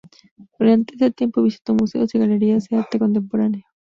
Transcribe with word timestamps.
Durante 0.57 0.95
ese 0.95 1.11
tiempo 1.11 1.43
visitó 1.43 1.75
museos 1.75 2.15
y 2.15 2.17
galerías 2.17 2.67
de 2.69 2.77
arte 2.77 2.97
contemporáneo. 2.97 3.61